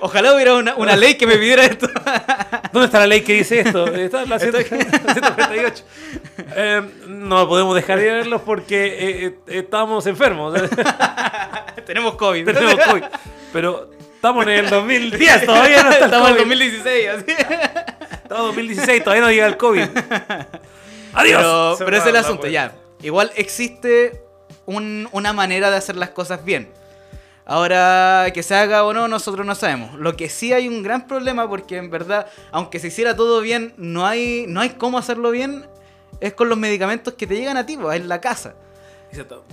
[0.00, 1.88] ojalá hubiera una, una ley que me pidiera esto.
[2.72, 3.86] ¿Dónde está la ley que dice esto?
[3.86, 5.84] Está en la 148.
[6.56, 10.58] Eh, no podemos dejar de verlos porque eh, eh, estamos enfermos.
[11.84, 12.44] Tenemos COVID.
[12.44, 13.02] Tenemos COVID.
[13.52, 16.48] Pero estamos en el 2010, todavía no está el Estamos en COVID.
[16.48, 17.24] 2016, así.
[17.30, 19.82] Estamos en 2016, todavía no llega el COVID.
[21.14, 21.42] Adiós.
[21.42, 22.72] Pero, pero ese es el asunto, ya.
[23.02, 24.27] Igual existe
[24.68, 26.68] un- una manera de hacer las cosas bien.
[27.46, 29.94] Ahora, que se haga o no, nosotros no sabemos.
[29.94, 33.72] Lo que sí hay un gran problema, porque en verdad, aunque se hiciera todo bien,
[33.78, 35.66] no hay, no hay cómo hacerlo bien,
[36.20, 38.54] es con los medicamentos que te llegan a ti, pues, en la casa.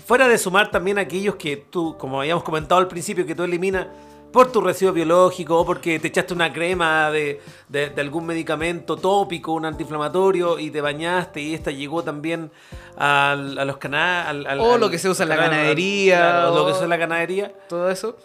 [0.06, 3.88] Fuera de sumar también aquellos que tú, como habíamos comentado al principio, que tú eliminas
[4.32, 8.98] por tu residuo biológico o porque te echaste una crema de, de- de algún medicamento
[8.98, 12.52] tópico, un antiinflamatorio y te bañaste y esta llegó también
[12.98, 14.46] al- a los canales.
[14.60, 16.98] O lo que se usa en la ganadería, lo que o- se usa en la
[16.98, 17.54] ganadería.
[17.70, 18.18] Todo eso.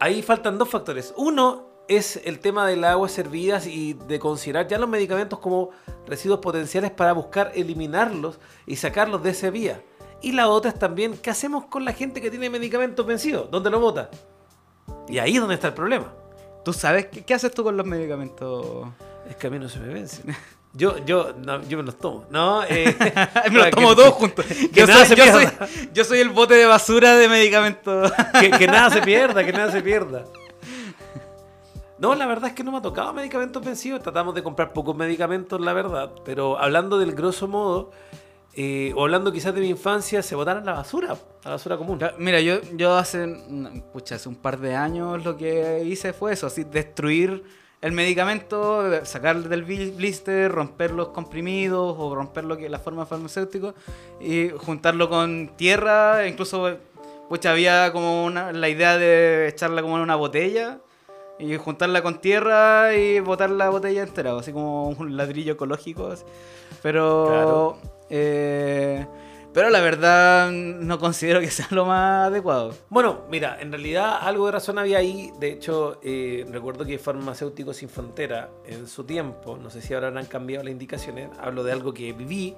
[0.00, 1.12] Ahí faltan dos factores.
[1.16, 5.70] Uno es el tema del agua servidas y de considerar ya los medicamentos como
[6.06, 9.82] residuos potenciales para buscar eliminarlos y sacarlos de esa vía.
[10.20, 13.50] Y la otra es también, ¿qué hacemos con la gente que tiene medicamentos vencidos?
[13.50, 14.08] ¿Dónde lo bota?
[15.08, 16.06] Y ahí es donde está el problema.
[16.64, 18.86] ¿Tú sabes qué, qué haces tú con los medicamentos?
[19.28, 20.22] Es que a mí no se me vence.
[20.74, 22.24] Yo, yo, no, yo me los tomo.
[22.30, 22.96] No, eh,
[23.50, 24.44] Me los que- tomo todos juntos.
[24.46, 25.68] que Yo nada soy, se yo, soy, pierda.
[25.92, 28.10] yo soy el bote de basura de medicamentos.
[28.40, 30.24] que, que nada se pierda, que nada se pierda.
[31.98, 34.02] No, la verdad es que no me ha tocado medicamentos vencidos.
[34.02, 36.10] Tratamos de comprar pocos medicamentos, la verdad.
[36.24, 37.90] Pero hablando del grosso modo,
[38.54, 41.76] eh, o hablando quizás de mi infancia, se botaron a la basura, a la basura
[41.76, 41.98] común.
[42.18, 43.26] Mira, yo, yo hace,
[43.92, 47.42] pucha, hace un par de años lo que hice fue eso, así, destruir
[47.80, 53.06] el medicamento, sacar del bli- blister, romper los comprimidos o romper lo que la forma
[53.06, 53.74] farmacéutica
[54.20, 56.76] y juntarlo con tierra, incluso
[57.28, 60.78] pucha, había como una, la idea de echarla como en una botella
[61.40, 66.08] y juntarla con tierra y botar la botella entera, así como un ladrillo ecológico.
[66.08, 66.24] así.
[66.82, 67.78] Pero, Claro.
[68.14, 69.06] Eh,
[69.54, 72.74] pero la verdad no considero que sea lo más adecuado.
[72.90, 75.32] Bueno, mira, en realidad algo de razón había ahí.
[75.38, 80.08] De hecho, eh, recuerdo que Farmacéuticos Sin Frontera, en su tiempo, no sé si ahora
[80.08, 82.54] han cambiado las indicaciones, hablo de algo que viví.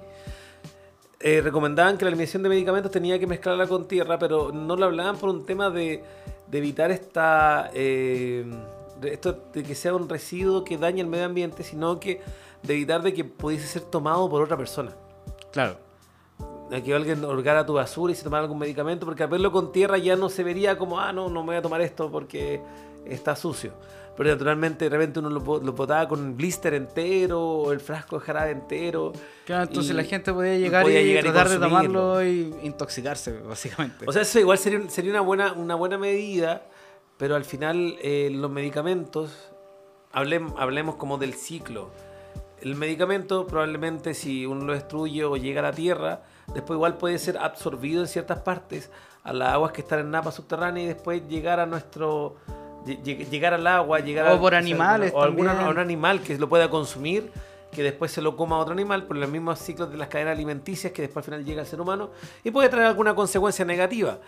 [1.21, 4.85] eh, recomendaban que la eliminación de medicamentos tenía que mezclarla con tierra, pero no lo
[4.85, 6.03] hablaban por un tema de,
[6.51, 8.45] evitar esta, eh,
[9.03, 12.21] esto de que sea un residuo que dañe el medio ambiente, sino que
[12.63, 14.95] de evitar de que pudiese ser tomado por otra persona
[15.55, 15.77] Claro.
[16.69, 19.71] de que alguien holgara tu basura y se tomara algún medicamento, porque al verlo con
[19.71, 22.61] tierra ya no se vería como, ah, no, no me voy a tomar esto porque
[23.05, 23.71] está sucio.
[24.17, 28.25] Pero naturalmente de repente uno lo, lo botaba con blister entero o el frasco de
[28.25, 29.11] jarabe entero.
[29.45, 31.99] Claro, entonces y la gente podía llegar podía y llegar y tratar de consumirlo.
[32.01, 34.05] tomarlo y intoxicarse, básicamente.
[34.07, 36.63] O sea, eso igual sería, sería una, buena, una buena medida,
[37.17, 39.31] pero al final eh, los medicamentos,
[40.13, 41.89] hablem- hablemos como del ciclo.
[42.65, 46.23] El medicamento probablemente si uno lo destruye o llega a la tierra,
[46.53, 48.89] después igual puede ser absorbido en ciertas partes
[49.23, 52.37] a las aguas que están en napas subterráneas y después llegar a nuestro...
[52.85, 55.67] lle- lle- Llegar al agua, llegar O por sea, animales o algún también.
[55.67, 57.31] a un animal que lo pueda consumir
[57.75, 60.93] que después se lo coma otro animal por los mismos ciclos de las cadenas alimenticias
[60.93, 62.11] que después al final llega al ser humano
[62.43, 64.19] y puede traer alguna consecuencia negativa.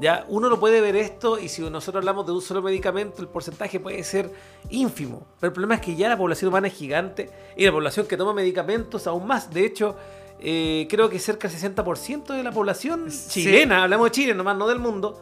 [0.00, 3.28] Ya uno lo puede ver esto y si nosotros hablamos de un solo medicamento el
[3.28, 4.30] porcentaje puede ser
[4.70, 8.06] ínfimo, pero el problema es que ya la población humana es gigante y la población
[8.06, 9.50] que toma medicamentos aún más.
[9.52, 9.94] De hecho,
[10.40, 13.42] eh, creo que cerca del 60% de la población Sí.
[13.44, 15.20] chilena, hablamos de Chile nomás, no del mundo,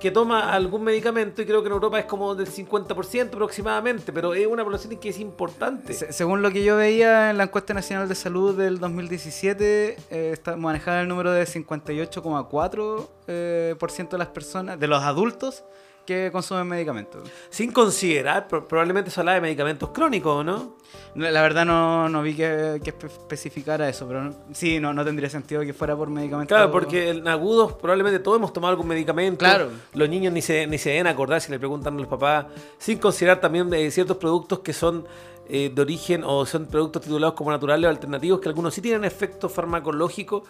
[0.00, 4.32] que toma algún medicamento y creo que en Europa es como del 50% aproximadamente, pero
[4.34, 5.92] es una población que es importante.
[5.92, 10.30] Se- según lo que yo veía en la encuesta nacional de salud del 2017, eh,
[10.32, 13.76] está, manejaba el número de 58,4% eh,
[14.10, 15.64] de las personas, de los adultos,
[16.10, 17.22] que consumen medicamentos.
[17.50, 20.74] Sin considerar, pro- probablemente se hablaba de medicamentos crónicos, ¿no?
[21.14, 25.04] La verdad no, no vi que, que espe- especificara eso, pero no- sí, no, no
[25.04, 26.56] tendría sentido que fuera por medicamentos.
[26.56, 29.38] Claro, porque en agudos probablemente todos hemos tomado algún medicamento.
[29.44, 29.68] Claro.
[29.94, 32.46] Los niños ni se, ni se deben acordar si le preguntan a los papás,
[32.78, 35.06] sin considerar también de ciertos productos que son
[35.48, 39.04] eh, de origen o son productos titulados como naturales o alternativos, que algunos sí tienen
[39.04, 40.42] efecto farmacológico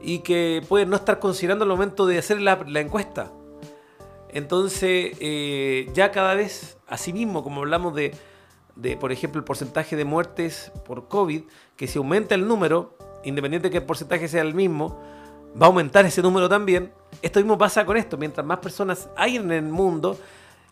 [0.00, 3.32] y que pueden no estar considerando al momento de hacer la, la encuesta.
[4.30, 8.12] Entonces, eh, ya cada vez, asimismo, como hablamos de,
[9.00, 11.42] por ejemplo, el porcentaje de muertes por COVID,
[11.76, 15.00] que si aumenta el número, independiente de que el porcentaje sea el mismo,
[15.60, 16.92] va a aumentar ese número también.
[17.22, 18.16] Esto mismo pasa con esto.
[18.16, 20.18] Mientras más personas hay en el mundo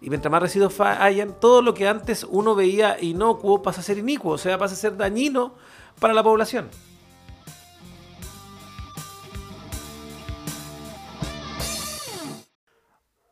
[0.01, 3.99] y mientras más residuos hayan, todo lo que antes uno veía inocuo pasa a ser
[3.99, 5.55] inicuo, o sea, pasa a ser dañino
[5.99, 6.69] para la población.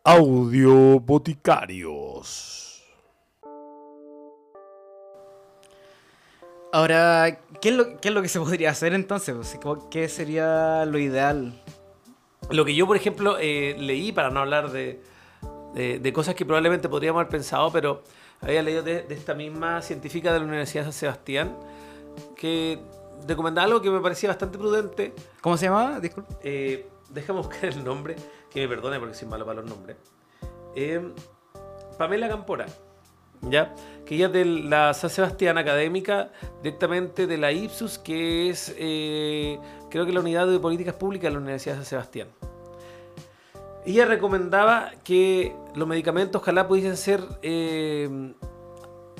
[0.05, 2.83] Audio Boticarios.
[6.73, 9.35] Ahora, ¿qué es, lo, ¿qué es lo que se podría hacer entonces?
[9.37, 11.63] O sea, ¿cómo- ¿Qué sería lo ideal?
[12.51, 15.01] Lo que yo, por ejemplo, eh, leí, para no hablar de,
[15.75, 18.03] de- de cosas que probablemente podríamos haber pensado, pero
[18.41, 21.57] había leído de, de esta misma científica de la Universidad de San Sebastián,
[22.37, 22.81] que
[23.29, 25.13] recomendaba algo que me parecía bastante prudente.
[25.43, 26.01] ¿Cómo se llamaba?
[26.01, 26.35] Disculpe.
[26.43, 28.17] Eh, déjame buscar el nombre,
[28.51, 29.97] que me perdone porque soy malo para los nombres.
[30.75, 31.13] Eh,
[31.99, 32.67] Pamela Campora,
[33.43, 33.75] ¿ya?
[34.07, 36.31] Que ella es de la San Sebastián Académica,
[36.63, 39.59] directamente de la Ipsus, que es, eh,
[39.91, 42.29] creo que la Unidad de Políticas Públicas de la Universidad de San Sebastián.
[43.85, 48.33] Ella recomendaba que los medicamentos ojalá pudiesen ser eh,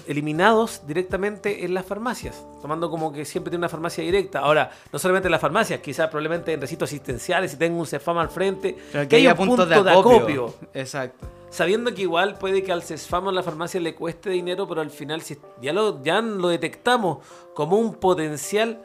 [0.07, 4.41] eliminados directamente en las farmacias, tomando como que siempre tiene una farmacia directa.
[4.41, 8.19] Ahora, no solamente en las farmacias, quizás probablemente en recintos asistenciales, si tengo un CEFAM
[8.19, 10.55] al frente, que haya haya un punto de de acopio.
[10.75, 11.27] Exacto.
[11.51, 14.81] Sabiendo que igual puede que al CESFAM o a la farmacia le cueste dinero, pero
[14.81, 17.19] al final si ya lo, ya lo detectamos
[17.55, 18.83] como un potencial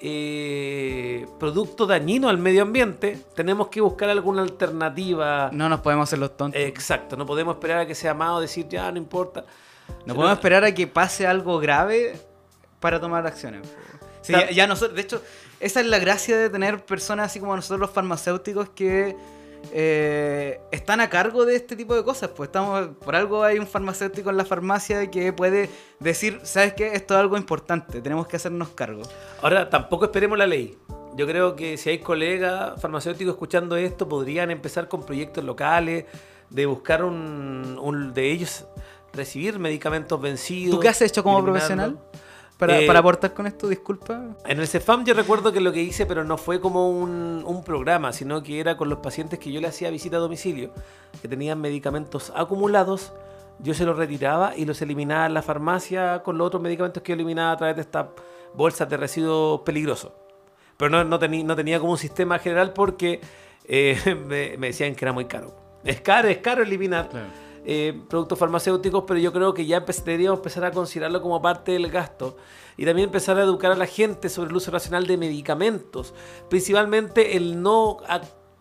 [0.00, 5.50] eh, producto dañino al medio ambiente, tenemos que buscar alguna alternativa.
[5.52, 6.60] No nos podemos hacer los tontos.
[6.60, 9.44] Exacto, no podemos esperar a que sea más o decir ya no importa.
[10.06, 12.16] No podemos esperar a que pase algo grave
[12.80, 13.68] para tomar acciones.
[14.22, 15.22] Sí, ya nosotros, de hecho,
[15.60, 19.16] esa es la gracia de tener personas así como nosotros los farmacéuticos que
[19.72, 22.30] eh, están a cargo de este tipo de cosas.
[22.34, 26.94] Pues estamos, por algo hay un farmacéutico en la farmacia que puede decir, ¿sabes qué?
[26.94, 29.02] Esto es algo importante, tenemos que hacernos cargo.
[29.42, 30.78] Ahora, tampoco esperemos la ley.
[31.16, 36.04] Yo creo que si hay colegas farmacéuticos escuchando esto, podrían empezar con proyectos locales,
[36.50, 38.66] de buscar un, un- de ellos
[39.12, 40.74] recibir medicamentos vencidos.
[40.76, 41.98] ¿Tú qué has hecho como profesional
[42.58, 43.68] para, Eh, para aportar con esto?
[43.68, 44.22] Disculpa.
[44.46, 47.64] En el CEFAM yo recuerdo que lo que hice, pero no fue como un, un
[47.64, 50.72] programa, sino que era con los pacientes que yo le hacía visita a domicilio,
[51.22, 53.12] que tenían medicamentos acumulados,
[53.58, 57.10] yo se los retiraba y los eliminaba en la farmacia con los otros medicamentos que
[57.12, 58.06] yo eliminaba a través de estas
[58.54, 60.12] bolsas de residuos peligrosos.
[60.76, 63.20] Pero no, no, tení- no tenía como un sistema general porque
[63.64, 65.54] eh, me, me decían que era muy caro.
[65.84, 67.08] Es caro, es caro eliminar
[67.64, 71.90] eh, productos farmacéuticos, pero yo creo que ya deberíamos empezar a considerarlo como parte del
[71.90, 72.36] gasto
[72.76, 76.14] y también empezar a educar a la gente sobre el uso racional de medicamentos,
[76.48, 77.98] principalmente el no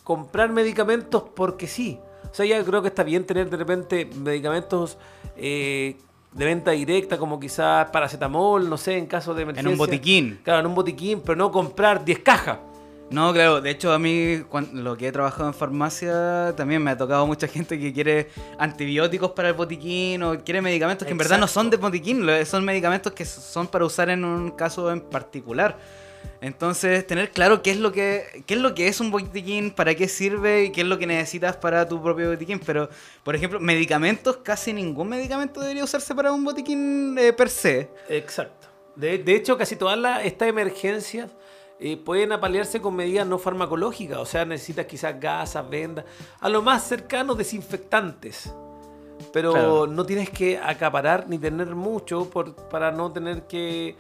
[0.04, 2.00] comprar medicamentos porque sí.
[2.30, 4.98] O sea, ya creo que está bien tener de repente medicamentos
[5.36, 5.98] eh,
[6.32, 9.72] de venta directa, como quizás paracetamol, no sé, en caso de En emergencia.
[9.72, 10.40] un botiquín.
[10.44, 12.60] Claro, en un botiquín, pero no comprar 10 cajas.
[13.12, 16.92] No, claro, de hecho a mí cuan- lo que he trabajado en farmacia también me
[16.92, 21.18] ha tocado mucha gente que quiere antibióticos para el botiquín o quiere medicamentos que en
[21.18, 25.02] verdad no son de botiquín, son medicamentos que son para usar en un caso en
[25.02, 25.78] particular.
[26.42, 29.96] Entonces, tener claro qué es lo que qué es lo que es un botiquín, para
[29.96, 32.90] qué sirve y qué es lo que necesitas para tu propio botiquín, pero
[33.24, 37.90] por ejemplo, medicamentos, casi ningún medicamento debería usarse para un botiquín eh, per se.
[38.08, 38.68] Exacto.
[38.96, 41.32] De, de hecho, casi todas estas emergencias
[41.80, 44.18] eh, pueden apalearse con medidas no farmacológicas.
[44.18, 46.06] O sea, necesitas quizás gasas, vendas,
[46.40, 48.54] a lo más cercano desinfectantes.
[49.34, 49.88] Pero Claro.
[49.88, 53.96] no tienes que acaparar ni tener mucho por- para no tener que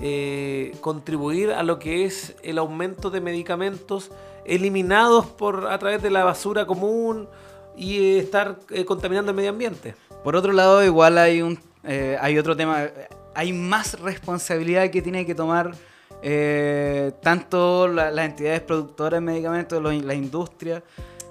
[0.00, 4.10] eh, contribuir a lo que es el aumento de medicamentos
[4.46, 7.28] eliminados por a través de la basura común
[7.76, 9.94] y eh, estar contaminando el medio ambiente.
[10.24, 11.58] Por otro lado, igual hay un
[12.20, 12.86] hay otro tema,
[13.34, 15.72] hay más responsabilidad que tiene que tomar
[16.22, 20.82] eh, tanto la- las entidades productoras de medicamentos, los- la industria,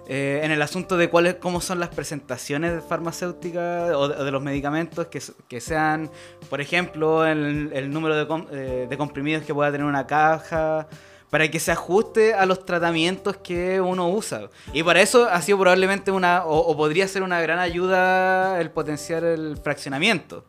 [0.07, 5.07] eh, en el asunto de cuáles, cómo son las presentaciones farmacéuticas o de, los medicamentos,
[5.07, 6.09] que, sean,
[6.49, 8.15] por ejemplo, el, el número
[8.51, 10.87] eh, de comprimidos que pueda tener una caja.
[11.29, 14.49] para que se ajuste a los tratamientos que uno usa.
[14.73, 19.23] Y para eso ha sido probablemente una, o podría ser una gran ayuda el potenciar
[19.23, 20.43] el fraccionamiento.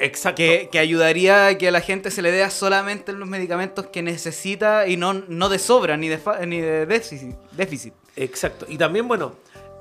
[0.00, 0.36] Exacto.
[0.36, 4.02] Que, que ayudaría a que a la gente se le dé solamente los medicamentos que
[4.02, 7.34] necesita y no, no de sobra ni de, fa- ni de déficit.
[7.52, 7.94] déficit.
[8.16, 8.64] Exacto.
[8.68, 9.32] Y también, bueno,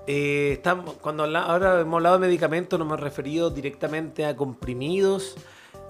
[0.08, 5.36] eh, estamos, cuando habla- ahora hemos hablado de medicamentos, nos hemos referido directamente a comprimidos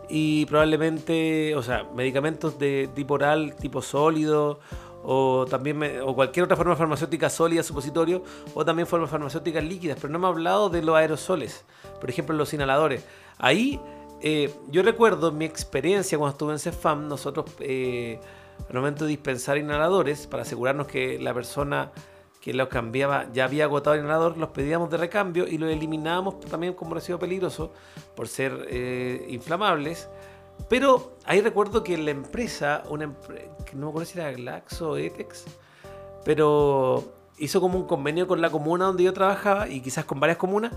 [0.09, 4.59] y probablemente, o sea, medicamentos de tipo oral, tipo sólido,
[5.03, 8.23] o también me- o cualquier otra forma farmacéutica sólida, supositorio,
[8.53, 11.63] o también formas farmacéuticas líquidas, pero no hemos hablado de los aerosoles,
[12.01, 13.05] por ejemplo, los inhaladores.
[13.37, 13.79] Ahí,
[14.21, 18.19] eh, yo recuerdo mi experiencia cuando estuve en CEFAM, nosotros eh,
[18.69, 21.91] al momento de dispensar inhaladores, para asegurarnos que la persona
[22.41, 26.39] que los cambiaba ya había agotado el inhalador, los pedíamos de recambio y los eliminábamos
[26.41, 27.71] también como residuo peligroso
[28.15, 30.07] por ser eh, inflamables.
[30.69, 34.91] Pero ahí recuerdo que la empresa, una empre- que no me acuerdo si era Glaxo
[34.91, 35.45] o Etex,
[36.25, 37.03] pero
[37.37, 40.71] hizo como un convenio con la comuna donde yo trabajaba y quizás con varias comunas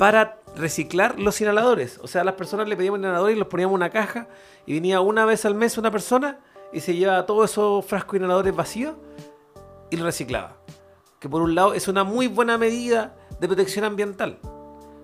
[0.00, 1.98] para reciclar los inhaladores.
[2.02, 4.28] O sea, a las personas le pedíamos inhaladores y los poníamos en una caja
[4.64, 6.38] y venía una vez al mes una persona
[6.72, 8.96] y se llevaba todos esos frascos inhaladores vacíos
[9.90, 10.56] y los reciclaba.
[11.18, 14.38] Que por un lado es una muy buena medida de protección ambiental.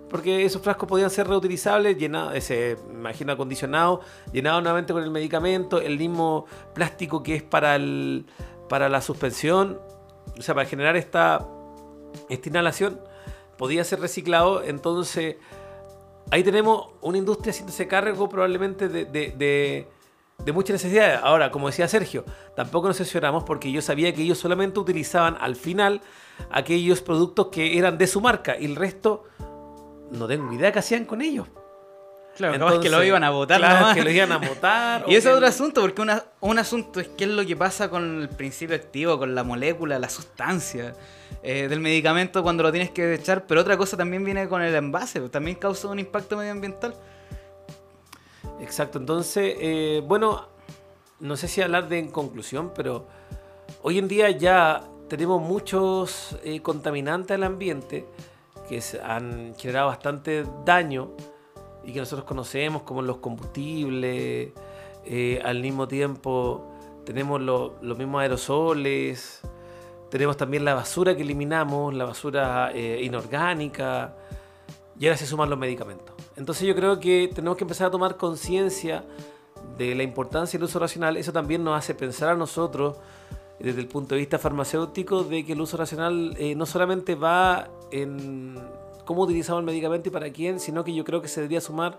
[0.09, 4.01] Porque esos frascos podían ser reutilizables, llenados, ese, me imagino acondicionado,
[4.33, 8.25] llenados nuevamente con el medicamento, el mismo plástico que es para, el,
[8.71, 9.79] para la suspensión,
[10.39, 11.47] o sea, para generar esta,
[12.31, 12.99] esta inhalación,
[13.59, 14.63] podía ser reciclado.
[14.63, 15.37] Entonces,
[16.31, 19.87] ahí tenemos una industria haciéndose cargo probablemente de, de,
[20.45, 21.21] de, muchas necesidades.
[21.23, 25.57] Ahora, como decía Sergio, tampoco nos asesoramos porque yo sabía que ellos solamente utilizaban al
[25.57, 26.01] final
[26.51, 29.25] aquellos productos que eran de su marca y el resto
[30.11, 31.47] no tengo idea qué hacían con ellos.
[32.37, 33.95] Claro, capaz que lo Entonces, iban a votar claro, nomás.
[33.97, 35.05] que lo iban a votar.
[35.09, 37.89] Y ese es otro asunto, porque una- un asunto es qué es lo que pasa
[37.89, 40.95] con el principio activo, con la molécula, la sustancia
[41.43, 44.75] eh, del medicamento cuando lo tienes que echar, pero otra cosa también viene con el
[44.75, 46.95] envase, también causa un impacto medioambiental.
[48.61, 50.49] Exacto, entonces, eh, bueno,
[51.21, 53.07] no sé si hablar de en conclusión, pero
[53.83, 58.07] hoy en día ya tenemos muchos eh, contaminantes al ambiente
[58.69, 61.11] que han generado bastante daño
[61.87, 64.51] y que nosotros conocemos como los combustibles,
[65.05, 66.73] eh, al mismo tiempo
[67.05, 69.41] tenemos lo- los mismos aerosoles,
[70.11, 74.17] tenemos también la basura que eliminamos, la basura eh, inorgánica,
[74.99, 76.15] y ahora se suman los medicamentos.
[76.37, 79.05] Entonces yo creo que tenemos que empezar a tomar conciencia
[79.79, 81.17] de la importancia del uso racional.
[81.17, 82.97] Eso también nos hace pensar a nosotros,
[83.59, 87.69] desde el punto de vista farmacéutico, de que el uso racional eh, no solamente va
[87.91, 88.59] en
[89.07, 91.99] cómo utilizamos el medicamento y para quién, sino que yo creo que se debería sumar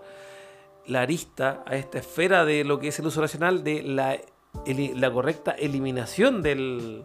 [0.86, 5.50] la arista a esta esfera de lo que es el uso racional, de la, correcta
[5.52, 7.04] eliminación del,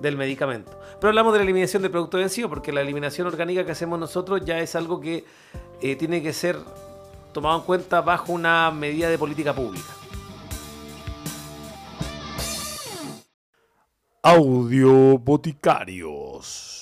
[0.00, 0.78] del medicamento.
[1.00, 4.44] Pero hablamos de la eliminación del producto vencido, porque la eliminación orgánica que hacemos nosotros
[4.44, 5.24] ya es algo que
[5.80, 6.56] eh, tiene que ser
[7.32, 9.88] tomado en cuenta bajo una medida de política pública.
[14.22, 16.77] Audio Boticarios.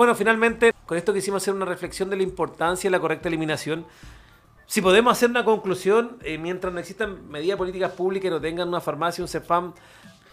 [0.00, 3.84] Bueno, finalmente, con esto quisimos hacer una reflexión de la importancia de la correcta eliminación.
[4.64, 8.66] Si podemos hacer una conclusión, eh, mientras no existan medidas políticas públicas y no tengan
[8.68, 9.74] una farmacia, un CEFAM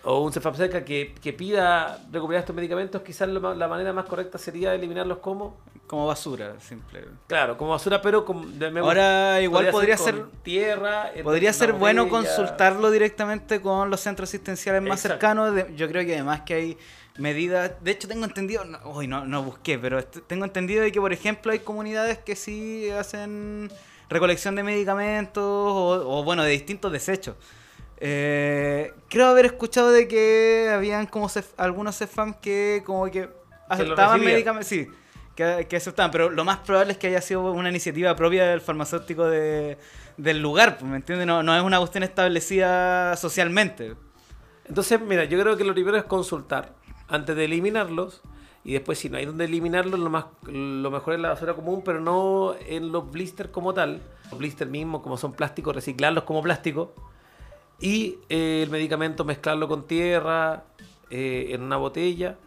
[0.06, 4.38] o un CEFAM cerca que, que pida recuperar estos medicamentos, quizás la manera más correcta
[4.38, 7.04] sería eliminarlos como, Como basura, simple.
[7.28, 11.12] claro, como basura, pero con, de- Ahora igual podría ser, con tierra.
[11.26, 15.16] podría ser bueno consultarlo directamente con los centros asistenciales más Exacto.
[15.28, 15.54] cercanos.
[15.54, 16.78] de- yo creo que además que hay
[17.18, 21.00] medidas, de hecho tengo entendido, no, uy, no, no busqué, pero tengo entendido de que
[21.00, 23.72] por ejemplo hay comunidades que sí hacen
[24.10, 27.36] recolección de medicamentos o, o, bueno, de distintos desechos.
[28.00, 33.30] Eh, creo haber escuchado de que habían como cef- algunos CEFAM que como que
[33.68, 34.88] aceptaban medicamentos, sí,
[35.36, 38.62] que, que aceptaban, pero lo más probable es que haya sido una iniciativa propia del
[38.62, 39.78] farmacéutico de,
[40.16, 41.26] del lugar, pues, ¿me entiendes?
[41.26, 43.96] No, no es una cuestión establecida socialmente.
[44.66, 46.77] Entonces, mira, yo creo que lo primero es consultar
[47.08, 48.22] antes de eliminarlos.
[48.64, 51.82] Y después, si no hay donde eliminarlos, lo, más, lo mejor es la basura común,
[51.86, 54.02] pero no en los blisters como tal.
[54.30, 56.94] Los blisters mismos, como son plásticos, reciclarlos como plástico.
[57.80, 60.66] Y eh, el medicamento mezclarlo con tierra
[61.10, 62.38] eh, en una botella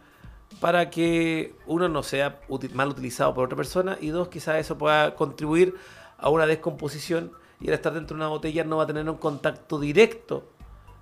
[0.59, 2.41] para que uno no sea
[2.73, 5.75] mal utilizado por otra persona y dos, quizás eso pueda contribuir
[6.17, 9.17] a una descomposición y al estar dentro de una botella no va a tener un
[9.17, 10.49] contacto directo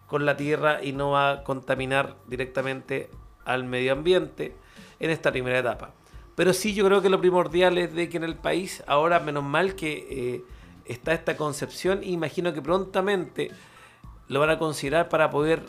[0.08, 3.10] con la tierra y no va a contaminar directamente
[3.50, 4.56] al medio ambiente
[5.00, 5.92] en esta primera etapa.
[6.36, 9.44] Pero sí yo creo que lo primordial es de que en el país, ahora menos
[9.44, 10.44] mal que eh,
[10.86, 13.52] está esta concepción, imagino que prontamente
[14.28, 15.64] lo van a considerar para poder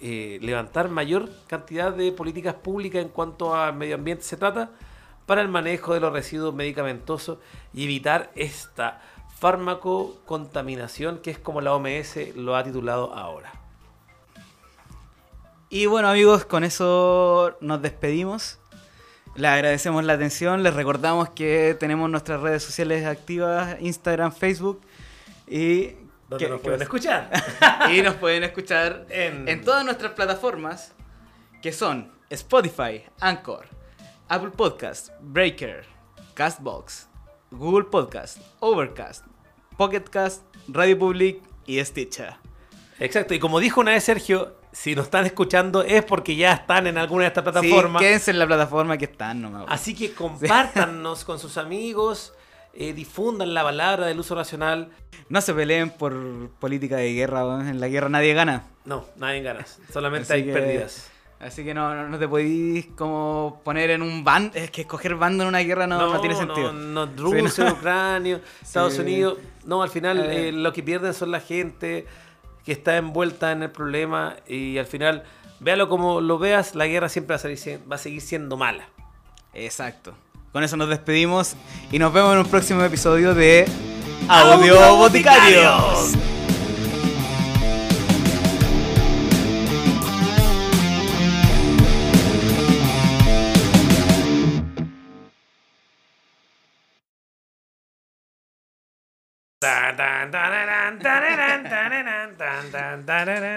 [0.00, 4.70] eh, levantar mayor cantidad de políticas públicas en cuanto a medio ambiente se trata
[5.26, 7.38] para el manejo de los residuos medicamentosos
[7.72, 9.00] y evitar esta
[9.38, 13.59] fármaco contaminación que es como la OMS lo ha titulado ahora.
[15.70, 18.58] Y bueno amigos, con eso nos despedimos.
[19.36, 24.80] Les agradecemos la atención, les recordamos que tenemos nuestras redes sociales activas, Instagram, Facebook
[25.46, 25.92] y
[26.28, 27.30] ¿Dónde que- nos pueden escuchar?
[27.92, 29.62] y nos pueden escuchar En- en...
[29.64, 30.92] todas nuestras plataformas
[31.62, 33.66] que son Spotify, Anchor,
[34.28, 35.84] Apple Podcast, Breaker,
[36.34, 37.08] Castbox,
[37.52, 39.24] Google Podcast, Overcast,
[39.76, 42.34] Pocketcast, Radio Public y Stitcher.
[42.98, 46.86] Exacto, y como dijo una vez Sergio, si nos están escuchando es porque ya están
[46.86, 48.00] en alguna de estas Sí, plataformas.
[48.02, 49.64] quédense en la plataforma que están, no me.
[49.68, 52.32] Así que compártanos con sus amigos,
[52.72, 54.90] eh, difundan la palabra del uso racional.
[55.28, 57.68] No se peleen por política de guerra, weón.
[57.68, 58.64] en la guerra nadie gana.
[58.84, 61.10] No, nadie en ganas, solamente hay que- pérdidas.
[61.40, 64.58] Así que no, no, no te podéis como poner en un bando.
[64.58, 66.70] Es que escoger bando en una guerra no, no tiene sentido.
[66.70, 67.72] No, no, Rusia, no.
[67.72, 69.00] Ucrania, Estados Sí.
[69.00, 69.38] Unidos.
[69.64, 70.48] No, al final Eh.
[70.48, 72.06] eh, lo que pierden son la gente
[72.70, 75.24] que está envuelta en el problema y al final,
[75.58, 78.84] véalo como lo veas, la guerra siempre va a, salir va a seguir siendo mala.
[79.54, 80.14] Exacto.
[80.52, 81.56] Con eso nos despedimos
[81.90, 83.66] y nos vemos en un próximo episodio de
[84.28, 84.94] Audio.
[84.94, 86.12] Boticarios.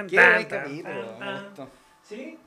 [0.10, 1.70] Qué buen capítulo, me gustó.
[2.04, 2.38] ¿Sí?